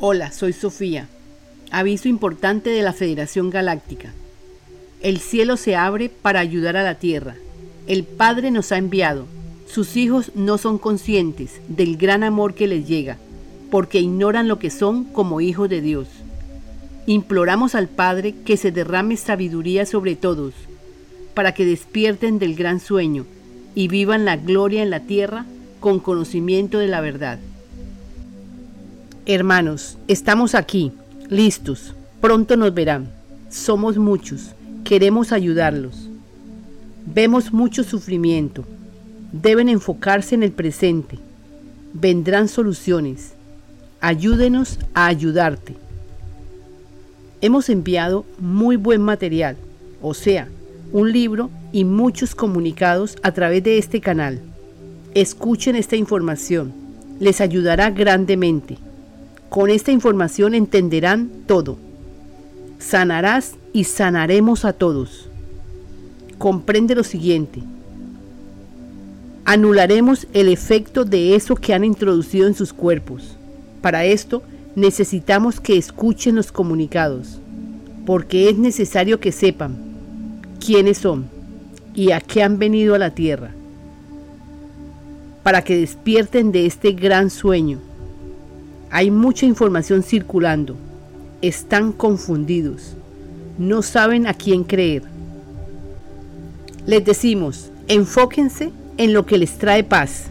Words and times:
Hola, 0.00 0.32
soy 0.32 0.52
Sofía. 0.52 1.06
Aviso 1.70 2.08
importante 2.08 2.68
de 2.68 2.82
la 2.82 2.92
Federación 2.92 3.48
Galáctica. 3.48 4.12
El 5.00 5.18
cielo 5.18 5.56
se 5.56 5.76
abre 5.76 6.08
para 6.08 6.40
ayudar 6.40 6.76
a 6.76 6.82
la 6.82 6.96
Tierra. 6.96 7.36
El 7.86 8.02
Padre 8.02 8.50
nos 8.50 8.72
ha 8.72 8.76
enviado. 8.76 9.26
Sus 9.68 9.96
hijos 9.96 10.32
no 10.34 10.58
son 10.58 10.78
conscientes 10.78 11.60
del 11.68 11.96
gran 11.96 12.24
amor 12.24 12.54
que 12.54 12.66
les 12.66 12.88
llega, 12.88 13.18
porque 13.70 14.00
ignoran 14.00 14.48
lo 14.48 14.58
que 14.58 14.70
son 14.70 15.04
como 15.04 15.40
hijos 15.40 15.68
de 15.68 15.80
Dios. 15.80 16.08
Imploramos 17.06 17.76
al 17.76 17.86
Padre 17.86 18.34
que 18.44 18.56
se 18.56 18.72
derrame 18.72 19.16
sabiduría 19.16 19.86
sobre 19.86 20.16
todos, 20.16 20.54
para 21.34 21.54
que 21.54 21.64
despierten 21.64 22.40
del 22.40 22.56
gran 22.56 22.80
sueño 22.80 23.26
y 23.76 23.86
vivan 23.86 24.24
la 24.24 24.36
gloria 24.38 24.82
en 24.82 24.90
la 24.90 25.00
tierra 25.00 25.46
con 25.78 26.00
conocimiento 26.00 26.78
de 26.78 26.88
la 26.88 27.00
verdad. 27.00 27.38
Hermanos, 29.26 29.96
estamos 30.06 30.54
aquí, 30.54 30.92
listos, 31.30 31.94
pronto 32.20 32.58
nos 32.58 32.74
verán. 32.74 33.08
Somos 33.48 33.96
muchos, 33.96 34.50
queremos 34.84 35.32
ayudarlos. 35.32 36.10
Vemos 37.06 37.50
mucho 37.50 37.84
sufrimiento. 37.84 38.66
Deben 39.32 39.70
enfocarse 39.70 40.34
en 40.34 40.42
el 40.42 40.52
presente. 40.52 41.18
Vendrán 41.94 42.48
soluciones. 42.48 43.32
Ayúdenos 44.02 44.78
a 44.92 45.06
ayudarte. 45.06 45.74
Hemos 47.40 47.70
enviado 47.70 48.26
muy 48.38 48.76
buen 48.76 49.00
material, 49.00 49.56
o 50.02 50.12
sea, 50.12 50.48
un 50.92 51.10
libro 51.12 51.48
y 51.72 51.84
muchos 51.84 52.34
comunicados 52.34 53.16
a 53.22 53.32
través 53.32 53.64
de 53.64 53.78
este 53.78 54.02
canal. 54.02 54.42
Escuchen 55.14 55.76
esta 55.76 55.96
información, 55.96 56.74
les 57.20 57.40
ayudará 57.40 57.88
grandemente. 57.88 58.76
Con 59.54 59.70
esta 59.70 59.92
información 59.92 60.52
entenderán 60.52 61.30
todo. 61.46 61.78
Sanarás 62.80 63.54
y 63.72 63.84
sanaremos 63.84 64.64
a 64.64 64.72
todos. 64.72 65.28
Comprende 66.38 66.96
lo 66.96 67.04
siguiente. 67.04 67.62
Anularemos 69.44 70.26
el 70.32 70.48
efecto 70.48 71.04
de 71.04 71.36
eso 71.36 71.54
que 71.54 71.72
han 71.72 71.84
introducido 71.84 72.48
en 72.48 72.54
sus 72.54 72.72
cuerpos. 72.72 73.36
Para 73.80 74.04
esto 74.04 74.42
necesitamos 74.74 75.60
que 75.60 75.78
escuchen 75.78 76.34
los 76.34 76.50
comunicados, 76.50 77.38
porque 78.06 78.50
es 78.50 78.58
necesario 78.58 79.20
que 79.20 79.30
sepan 79.30 79.76
quiénes 80.58 80.98
son 80.98 81.26
y 81.94 82.10
a 82.10 82.20
qué 82.20 82.42
han 82.42 82.58
venido 82.58 82.96
a 82.96 82.98
la 82.98 83.14
tierra, 83.14 83.52
para 85.44 85.62
que 85.62 85.78
despierten 85.78 86.50
de 86.50 86.66
este 86.66 86.90
gran 86.90 87.30
sueño 87.30 87.78
hay 88.94 89.10
mucha 89.10 89.44
información 89.44 90.04
circulando. 90.04 90.76
Están 91.42 91.90
confundidos. 91.90 92.94
No 93.58 93.82
saben 93.82 94.28
a 94.28 94.34
quién 94.34 94.62
creer. 94.62 95.02
Les 96.86 97.04
decimos, 97.04 97.72
enfóquense 97.88 98.70
en 98.96 99.12
lo 99.12 99.26
que 99.26 99.36
les 99.36 99.58
trae 99.58 99.82
paz 99.82 100.26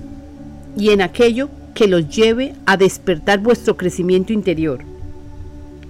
y 0.77 0.91
en 0.91 1.01
aquello 1.01 1.49
que 1.75 1.89
los 1.89 2.07
lleve 2.07 2.55
a 2.65 2.77
despertar 2.77 3.39
vuestro 3.39 3.75
crecimiento 3.75 4.31
interior. 4.31 4.79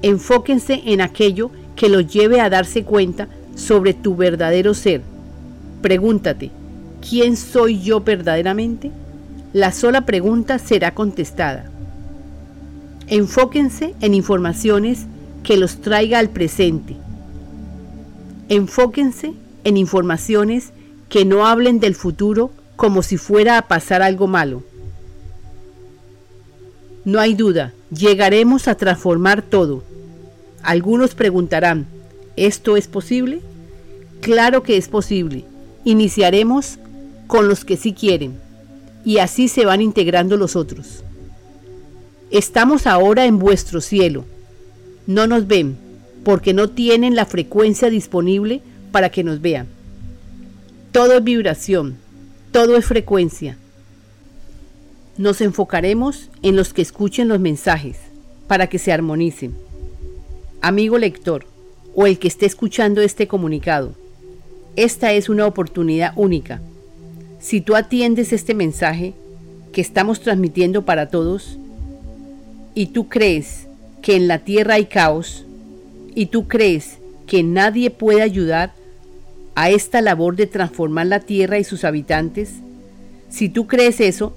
Enfóquense 0.02 0.82
en 0.84 1.02
aquello 1.02 1.52
que 1.76 1.90
los 1.90 2.12
lleve 2.12 2.42
a 2.42 2.50
darse 2.50 2.84
cuenta 2.84 3.28
sobre 3.54 3.94
tu 3.94 4.16
verdadero 4.16 4.74
ser. 4.74 5.04
Pregúntate, 5.84 6.50
¿quién 7.08 7.38
soy 7.38 7.82
yo 7.82 8.00
verdaderamente? 8.00 8.90
La 9.54 9.72
sola 9.72 10.08
pregunta 10.08 10.58
será 10.58 10.96
contestada. 10.96 11.70
Enfóquense 13.08 13.96
en 14.02 14.14
informaciones 14.14 15.06
que 15.44 15.58
los 15.58 15.82
traiga 15.82 16.20
al 16.20 16.30
presente. 16.30 16.96
Enfóquense 18.50 19.34
en 19.64 19.78
informaciones 19.78 20.72
que 21.10 21.26
no 21.26 21.46
hablen 21.46 21.80
del 21.80 21.96
futuro 21.96 22.52
como 22.76 23.04
si 23.04 23.18
fuera 23.18 23.58
a 23.58 23.68
pasar 23.68 24.02
algo 24.02 24.28
malo. 24.28 24.64
No 27.06 27.20
hay 27.20 27.36
duda, 27.36 27.74
llegaremos 27.92 28.68
a 28.68 28.76
transformar 28.76 29.42
todo. 29.42 29.84
Algunos 30.62 31.14
preguntarán, 31.14 31.86
¿esto 32.38 32.78
es 32.78 32.88
posible? 32.88 33.42
Claro 34.22 34.64
que 34.64 34.78
es 34.78 34.88
posible. 34.88 35.44
Iniciaremos 35.84 36.80
con 37.28 37.50
los 37.50 37.66
que 37.66 37.76
sí 37.76 37.94
quieren 37.94 38.40
y 39.04 39.18
así 39.18 39.50
se 39.50 39.66
van 39.66 39.82
integrando 39.82 40.38
los 40.38 40.56
otros. 40.56 41.04
Estamos 42.34 42.88
ahora 42.88 43.28
en 43.28 43.38
vuestro 43.38 43.80
cielo. 43.80 44.26
No 45.06 45.28
nos 45.28 45.46
ven 45.46 45.78
porque 46.24 46.52
no 46.52 46.68
tienen 46.68 47.16
la 47.16 47.28
frecuencia 47.28 47.92
disponible 47.92 48.64
para 48.92 49.12
que 49.12 49.24
nos 49.24 49.40
vean. 49.40 49.68
Todo 50.92 51.20
es 51.20 51.24
vibración, 51.24 51.96
todo 52.52 52.76
es 52.76 52.86
frecuencia. 52.86 53.56
Nos 55.16 55.42
enfocaremos 55.42 56.32
en 56.42 56.56
los 56.56 56.74
que 56.74 56.82
escuchen 56.82 57.28
los 57.28 57.40
mensajes 57.40 57.98
para 58.48 58.66
que 58.66 58.80
se 58.80 58.92
armonicen. 58.92 59.54
Amigo 60.60 60.98
lector 60.98 61.46
o 61.94 62.08
el 62.08 62.18
que 62.18 62.30
esté 62.30 62.48
escuchando 62.48 63.02
este 63.02 63.28
comunicado, 63.28 63.94
esta 64.76 65.14
es 65.14 65.30
una 65.30 65.46
oportunidad 65.46 66.14
única. 66.16 66.62
Si 67.40 67.62
tú 67.62 67.76
atiendes 67.76 68.34
este 68.34 68.56
mensaje 68.56 69.14
que 69.72 69.82
estamos 69.82 70.20
transmitiendo 70.22 70.84
para 70.84 71.12
todos, 71.12 71.60
y 72.76 72.88
tú 72.88 73.10
crees 73.10 73.68
que 74.02 74.16
en 74.16 74.28
la 74.28 74.40
tierra 74.40 74.76
hay 74.76 74.86
caos, 74.86 75.46
y 76.16 76.28
tú 76.28 76.48
crees 76.48 76.98
que 77.26 77.44
nadie 77.44 77.90
puede 77.90 78.22
ayudar 78.22 78.74
a 79.56 79.70
esta 79.70 80.02
labor 80.02 80.36
de 80.36 80.48
transformar 80.48 81.08
la 81.08 81.20
tierra 81.20 81.60
y 81.60 81.64
sus 81.64 81.84
habitantes, 81.84 82.52
si 83.30 83.50
tú 83.50 83.68
crees 83.68 84.00
eso, 84.00 84.36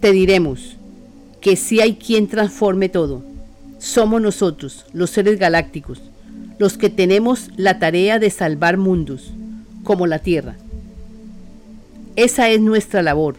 te 0.00 0.12
diremos 0.12 0.76
que 1.40 1.56
sí 1.56 1.80
hay 1.80 1.94
quien 1.94 2.28
transforme 2.28 2.88
todo. 2.88 3.22
Somos 3.78 4.22
nosotros, 4.22 4.86
los 4.92 5.10
seres 5.10 5.38
galácticos, 5.38 6.00
los 6.58 6.78
que 6.78 6.88
tenemos 6.88 7.50
la 7.56 7.80
tarea 7.80 8.20
de 8.20 8.30
salvar 8.30 8.76
mundos, 8.76 9.32
como 9.82 10.06
la 10.06 10.20
Tierra. 10.20 10.56
Esa 12.14 12.48
es 12.50 12.60
nuestra 12.60 13.02
labor. 13.02 13.36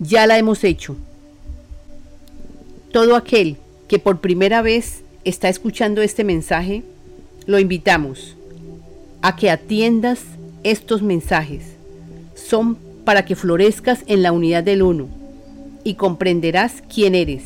Ya 0.00 0.26
la 0.26 0.38
hemos 0.38 0.64
hecho 0.64 0.96
todo 2.94 3.16
aquel 3.16 3.56
que 3.88 3.98
por 3.98 4.20
primera 4.20 4.62
vez 4.62 5.02
está 5.24 5.48
escuchando 5.48 6.00
este 6.00 6.22
mensaje, 6.22 6.84
lo 7.44 7.58
invitamos 7.58 8.36
a 9.20 9.34
que 9.34 9.50
atiendas 9.50 10.20
estos 10.62 11.02
mensajes. 11.02 11.64
Son 12.36 12.78
para 13.04 13.24
que 13.24 13.34
florezcas 13.34 14.04
en 14.06 14.22
la 14.22 14.30
unidad 14.30 14.62
del 14.62 14.82
uno 14.82 15.08
y 15.82 15.94
comprenderás 15.94 16.84
quién 16.88 17.16
eres 17.16 17.42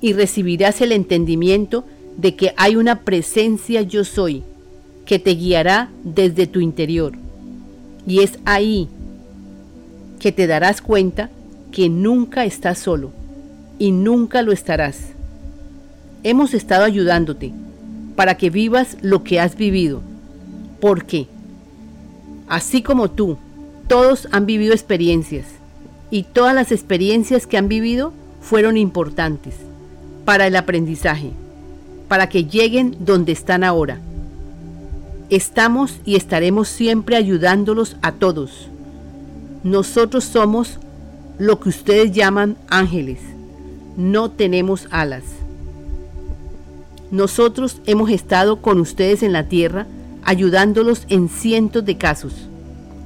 y 0.00 0.14
recibirás 0.14 0.80
el 0.80 0.92
entendimiento 0.92 1.84
de 2.16 2.34
que 2.34 2.54
hay 2.56 2.76
una 2.76 3.00
presencia 3.00 3.82
yo 3.82 4.02
soy 4.02 4.44
que 5.04 5.18
te 5.18 5.34
guiará 5.34 5.90
desde 6.04 6.46
tu 6.46 6.60
interior. 6.60 7.12
Y 8.06 8.20
es 8.20 8.38
ahí 8.46 8.88
que 10.20 10.32
te 10.32 10.46
darás 10.46 10.80
cuenta 10.80 11.28
que 11.70 11.90
nunca 11.90 12.46
estás 12.46 12.78
solo 12.78 13.12
y 13.78 13.92
nunca 13.92 14.42
lo 14.42 14.52
estarás. 14.52 14.98
Hemos 16.22 16.54
estado 16.54 16.84
ayudándote 16.84 17.52
para 18.16 18.36
que 18.36 18.50
vivas 18.50 18.96
lo 19.02 19.24
que 19.24 19.40
has 19.40 19.56
vivido, 19.56 20.00
porque, 20.80 21.26
así 22.48 22.82
como 22.82 23.10
tú, 23.10 23.36
todos 23.88 24.28
han 24.30 24.46
vivido 24.46 24.72
experiencias 24.72 25.46
y 26.10 26.22
todas 26.22 26.54
las 26.54 26.72
experiencias 26.72 27.46
que 27.46 27.58
han 27.58 27.68
vivido 27.68 28.12
fueron 28.40 28.76
importantes 28.76 29.54
para 30.24 30.46
el 30.46 30.56
aprendizaje, 30.56 31.32
para 32.08 32.28
que 32.28 32.44
lleguen 32.44 32.96
donde 33.00 33.32
están 33.32 33.64
ahora. 33.64 33.98
Estamos 35.30 36.00
y 36.04 36.16
estaremos 36.16 36.68
siempre 36.68 37.16
ayudándolos 37.16 37.96
a 38.02 38.12
todos. 38.12 38.68
Nosotros 39.64 40.24
somos 40.24 40.78
lo 41.38 41.58
que 41.58 41.70
ustedes 41.70 42.12
llaman 42.12 42.56
ángeles 42.68 43.18
no 43.96 44.30
tenemos 44.30 44.88
alas. 44.90 45.22
Nosotros 47.10 47.80
hemos 47.86 48.10
estado 48.10 48.60
con 48.60 48.80
ustedes 48.80 49.22
en 49.22 49.32
la 49.32 49.44
tierra 49.44 49.86
ayudándolos 50.24 51.04
en 51.08 51.28
cientos 51.28 51.84
de 51.84 51.96
casos, 51.96 52.32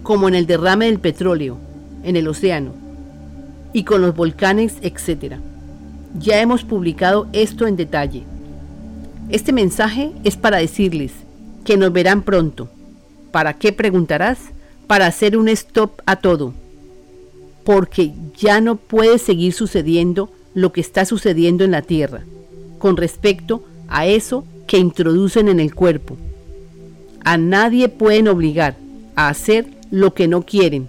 como 0.03 0.29
en 0.29 0.35
el 0.35 0.47
derrame 0.47 0.87
del 0.87 1.01
petróleo, 1.01 1.59
en 2.05 2.17
el 2.17 2.29
océano, 2.29 2.73
y 3.73 3.85
con 3.85 4.01
los 4.01 4.15
volcanes, 4.15 4.77
etc. 4.83 5.35
Ya 6.19 6.41
hemos 6.41 6.65
publicado 6.65 7.27
esto 7.33 7.67
en 7.67 7.77
detalle. 7.77 8.23
Este 9.29 9.53
mensaje 9.53 10.13
es 10.25 10.37
para 10.37 10.59
decirles 10.59 11.13
que 11.65 11.77
nos 11.77 11.93
verán 11.93 12.23
pronto. 12.23 12.71
¿Para 13.31 13.53
qué 13.53 13.73
preguntarás? 13.73 14.39
Para 14.87 15.07
hacer 15.07 15.37
un 15.37 15.49
stop 15.49 16.01
a 16.07 16.17
todo. 16.17 16.55
Porque 17.65 18.15
ya 18.39 18.63
no 18.63 18.77
puede 18.77 19.19
seguir 19.19 19.53
sucediendo 19.53 20.31
lo 20.55 20.73
que 20.73 20.81
está 20.81 21.05
sucediendo 21.05 21.65
en 21.65 21.73
la 21.73 21.83
tierra. 21.83 22.25
con 22.79 22.97
respecto 22.97 23.65
a 23.89 24.07
eso 24.07 24.45
que 24.69 24.79
introducen 24.79 25.49
en 25.49 25.59
el 25.59 25.75
cuerpo. 25.75 26.17
A 27.25 27.37
nadie 27.37 27.89
pueden 27.89 28.29
obligar 28.29 28.77
a 29.17 29.29
hacer 29.29 29.67
lo 29.91 30.15
que 30.15 30.29
no 30.29 30.43
quieren 30.43 30.89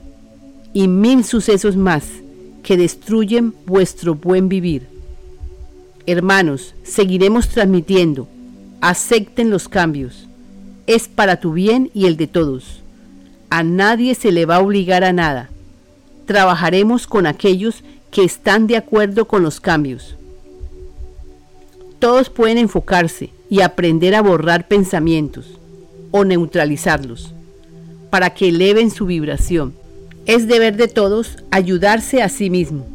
y 0.73 0.87
mil 0.87 1.23
sucesos 1.23 1.75
más 1.75 2.03
que 2.61 2.77
destruyen 2.77 3.53
vuestro 3.65 4.15
buen 4.15 4.49
vivir. 4.49 4.87
Hermanos, 6.05 6.75
seguiremos 6.83 7.49
transmitiendo. 7.49 8.27
Acepten 8.81 9.49
los 9.49 9.67
cambios. 9.67 10.27
Es 10.87 11.07
para 11.07 11.39
tu 11.39 11.53
bien 11.53 11.89
y 11.93 12.05
el 12.05 12.17
de 12.17 12.27
todos. 12.27 12.81
A 13.49 13.63
nadie 13.63 14.15
se 14.15 14.31
le 14.31 14.45
va 14.45 14.57
a 14.57 14.61
obligar 14.61 15.03
a 15.03 15.13
nada. 15.13 15.49
Trabajaremos 16.25 17.07
con 17.07 17.25
aquellos 17.25 17.83
que 18.11 18.23
están 18.23 18.67
de 18.67 18.77
acuerdo 18.77 19.25
con 19.25 19.43
los 19.43 19.59
cambios. 19.59 20.15
Todos 21.99 22.29
pueden 22.29 22.57
enfocarse 22.57 23.29
y 23.49 23.61
aprender 23.61 24.15
a 24.15 24.21
borrar 24.21 24.67
pensamientos 24.67 25.59
o 26.11 26.23
neutralizarlos 26.23 27.33
para 28.09 28.31
que 28.31 28.49
eleven 28.49 28.89
su 28.89 29.05
vibración. 29.05 29.73
Es 30.25 30.47
deber 30.47 30.77
de 30.77 30.87
todos 30.87 31.37
ayudarse 31.51 32.21
a 32.21 32.29
sí 32.29 32.49
mismo 32.49 32.85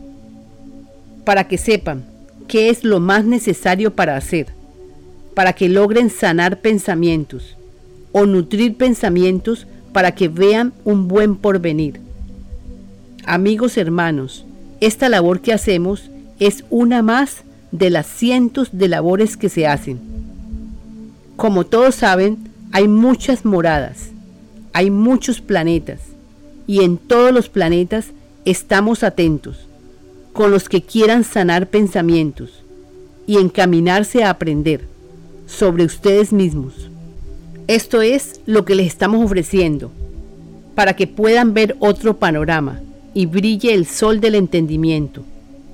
para 1.25 1.49
que 1.49 1.59
sepan 1.59 2.05
qué 2.49 2.69
es 2.69 2.85
lo 2.85 3.01
más 3.01 3.25
necesario 3.25 3.95
para 3.95 4.17
hacer, 4.17 4.49
para 5.35 5.53
que 5.53 5.69
logren 5.69 6.11
sanar 6.11 6.61
pensamientos 6.61 7.57
o 8.13 8.27
nutrir 8.27 8.77
pensamientos 8.77 9.67
para 9.93 10.15
que 10.15 10.29
vean 10.29 10.73
un 10.85 11.09
buen 11.09 11.37
porvenir. 11.37 12.01
Amigos 13.25 13.77
hermanos, 13.77 14.45
esta 14.87 15.09
labor 15.09 15.41
que 15.41 15.53
hacemos 15.53 16.11
es 16.39 16.65
una 16.69 17.03
más 17.03 17.43
de 17.73 17.91
las 17.91 18.07
cientos 18.07 18.69
de 18.73 18.89
labores 18.89 19.37
que 19.37 19.49
se 19.49 19.67
hacen. 19.67 19.99
Como 21.37 21.65
todos 21.65 21.95
saben, 21.95 22.39
hay 22.71 22.87
muchas 22.87 23.45
moradas, 23.45 24.11
hay 24.73 24.91
muchos 24.91 25.41
planetas, 25.41 26.01
y 26.67 26.83
en 26.83 26.99
todos 26.99 27.33
los 27.33 27.49
planetas 27.49 28.07
estamos 28.45 29.03
atentos, 29.03 29.67
con 30.33 30.51
los 30.51 30.69
que 30.69 30.83
quieran 30.83 31.25
sanar 31.25 31.69
pensamientos 31.69 32.63
y 33.27 33.39
encaminarse 33.39 34.23
a 34.23 34.31
aprender 34.31 34.87
sobre 35.47 35.85
ustedes 35.85 36.33
mismos. 36.33 36.91
Esto 37.69 38.03
es 38.03 38.41
lo 38.45 38.65
que 38.65 38.75
les 38.75 38.87
estamos 38.87 39.25
ofreciendo, 39.25 39.91
para 40.75 40.95
que 40.95 41.07
puedan 41.07 41.55
ver 41.55 41.77
otro 41.81 42.19
panorama 42.19 42.81
y 43.15 43.27
brille 43.27 43.73
el 43.73 43.87
sol 43.87 44.21
del 44.21 44.35
entendimiento, 44.35 45.23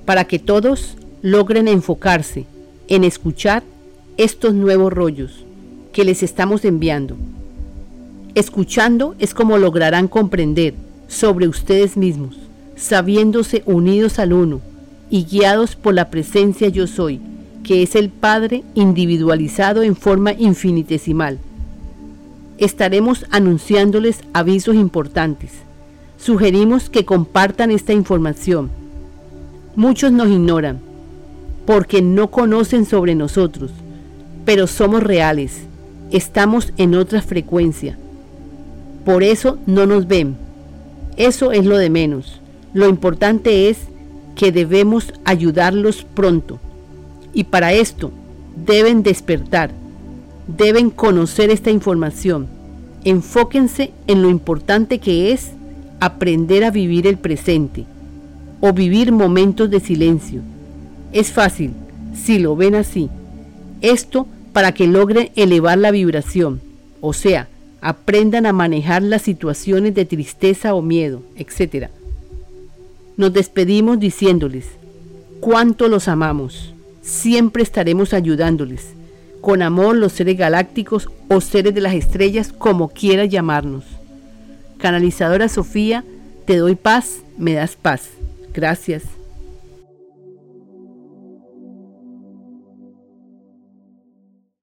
para 0.05 0.25
que 0.25 0.39
todos 0.39 0.95
logren 1.21 1.67
enfocarse 1.67 2.45
en 2.87 3.03
escuchar 3.03 3.63
estos 4.17 4.53
nuevos 4.53 4.93
rollos 4.93 5.43
que 5.91 6.05
les 6.05 6.23
estamos 6.23 6.63
enviando. 6.63 7.17
Escuchando 8.35 9.15
es 9.19 9.33
como 9.33 9.57
lograrán 9.57 10.07
comprender 10.07 10.73
sobre 11.07 11.47
ustedes 11.47 11.97
mismos, 11.97 12.37
sabiéndose 12.75 13.63
unidos 13.65 14.19
al 14.19 14.33
uno 14.33 14.61
y 15.09 15.25
guiados 15.25 15.75
por 15.75 15.93
la 15.93 16.09
presencia 16.09 16.69
yo 16.69 16.87
soy, 16.87 17.19
que 17.63 17.83
es 17.83 17.95
el 17.95 18.09
Padre 18.09 18.63
individualizado 18.75 19.83
en 19.83 19.95
forma 19.95 20.33
infinitesimal. 20.33 21.39
Estaremos 22.57 23.25
anunciándoles 23.31 24.19
avisos 24.33 24.75
importantes. 24.75 25.51
Sugerimos 26.21 26.91
que 26.91 27.03
compartan 27.03 27.71
esta 27.71 27.93
información. 27.93 28.69
Muchos 29.75 30.11
nos 30.11 30.29
ignoran, 30.29 30.79
porque 31.65 32.03
no 32.03 32.29
conocen 32.29 32.85
sobre 32.85 33.15
nosotros, 33.15 33.71
pero 34.45 34.67
somos 34.67 35.01
reales, 35.01 35.61
estamos 36.11 36.73
en 36.77 36.93
otra 36.93 37.23
frecuencia. 37.23 37.97
Por 39.03 39.23
eso 39.23 39.57
no 39.65 39.87
nos 39.87 40.07
ven. 40.07 40.35
Eso 41.17 41.51
es 41.53 41.65
lo 41.65 41.79
de 41.79 41.89
menos. 41.89 42.39
Lo 42.71 42.87
importante 42.87 43.69
es 43.69 43.79
que 44.35 44.51
debemos 44.51 45.13
ayudarlos 45.25 46.03
pronto. 46.03 46.59
Y 47.33 47.45
para 47.45 47.73
esto 47.73 48.11
deben 48.63 49.01
despertar, 49.01 49.71
deben 50.45 50.91
conocer 50.91 51.49
esta 51.49 51.71
información. 51.71 52.45
Enfóquense 53.05 53.91
en 54.05 54.21
lo 54.21 54.29
importante 54.29 54.99
que 54.99 55.31
es 55.31 55.53
aprender 56.01 56.63
a 56.63 56.71
vivir 56.71 57.05
el 57.05 57.17
presente 57.17 57.85
o 58.59 58.73
vivir 58.73 59.11
momentos 59.11 59.69
de 59.69 59.79
silencio 59.79 60.41
es 61.13 61.31
fácil, 61.31 61.73
si 62.15 62.39
lo 62.39 62.55
ven 62.55 62.73
así. 62.75 63.09
Esto 63.81 64.27
para 64.51 64.71
que 64.73 64.87
logren 64.87 65.29
elevar 65.35 65.77
la 65.77 65.91
vibración, 65.91 66.59
o 67.01 67.13
sea, 67.13 67.49
aprendan 67.81 68.45
a 68.45 68.53
manejar 68.53 69.03
las 69.03 69.21
situaciones 69.21 69.93
de 69.93 70.05
tristeza 70.05 70.73
o 70.73 70.81
miedo, 70.81 71.21
etc. 71.35 71.89
Nos 73.15 73.31
despedimos 73.31 73.99
diciéndoles 73.99 74.65
cuánto 75.39 75.87
los 75.87 76.07
amamos. 76.07 76.73
Siempre 77.01 77.61
estaremos 77.61 78.13
ayudándoles. 78.13 78.93
Con 79.39 79.61
amor 79.61 79.95
los 79.95 80.13
seres 80.13 80.37
galácticos 80.37 81.09
o 81.27 81.41
seres 81.41 81.73
de 81.73 81.81
las 81.81 81.95
estrellas, 81.95 82.53
como 82.53 82.89
quiera 82.89 83.25
llamarnos. 83.25 84.00
Canalizadora 84.81 85.47
Sofía, 85.47 86.03
te 86.45 86.57
doy 86.57 86.75
paz, 86.75 87.21
me 87.37 87.53
das 87.53 87.75
paz. 87.75 88.09
Gracias. 88.53 89.20